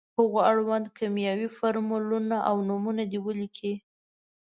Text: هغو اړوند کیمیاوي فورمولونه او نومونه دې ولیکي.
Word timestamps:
هغو 0.17 0.39
اړوند 0.51 0.85
کیمیاوي 0.97 1.47
فورمولونه 1.57 2.37
او 2.49 2.55
نومونه 2.67 3.03
دې 3.11 3.19
ولیکي. 3.25 3.73